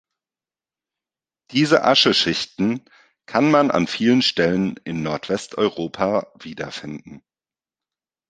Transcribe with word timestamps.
Diese 1.51 1.83
Ascheschichten 1.83 2.83
kann 3.27 3.51
man 3.51 3.69
an 3.69 3.85
vielen 3.85 4.23
Stellen 4.23 4.77
in 4.83 5.03
Nordwesteuropa 5.03 6.33
wiederfinden. 6.39 7.21